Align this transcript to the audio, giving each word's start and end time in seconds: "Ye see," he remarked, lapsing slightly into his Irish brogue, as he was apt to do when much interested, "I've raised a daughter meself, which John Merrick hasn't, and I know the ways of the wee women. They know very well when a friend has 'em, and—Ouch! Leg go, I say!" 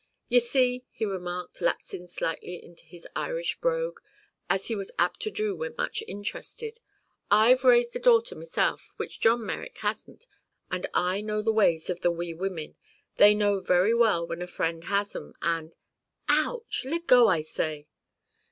"Ye 0.27 0.39
see," 0.39 0.83
he 0.89 1.05
remarked, 1.05 1.61
lapsing 1.61 2.07
slightly 2.07 2.55
into 2.63 2.85
his 2.85 3.07
Irish 3.15 3.59
brogue, 3.61 3.99
as 4.49 4.65
he 4.65 4.75
was 4.75 4.89
apt 4.97 5.19
to 5.19 5.29
do 5.29 5.55
when 5.55 5.75
much 5.77 6.03
interested, 6.07 6.79
"I've 7.29 7.63
raised 7.63 7.95
a 7.95 7.99
daughter 7.99 8.33
meself, 8.33 8.95
which 8.97 9.19
John 9.19 9.45
Merrick 9.45 9.77
hasn't, 9.77 10.25
and 10.71 10.87
I 10.95 11.21
know 11.21 11.43
the 11.43 11.53
ways 11.53 11.87
of 11.91 11.99
the 12.01 12.09
wee 12.09 12.33
women. 12.33 12.77
They 13.17 13.35
know 13.35 13.59
very 13.59 13.93
well 13.93 14.25
when 14.25 14.41
a 14.41 14.47
friend 14.47 14.85
has 14.85 15.15
'em, 15.15 15.35
and—Ouch! 15.43 16.83
Leg 16.83 17.05
go, 17.05 17.27
I 17.27 17.43
say!" 17.43 17.85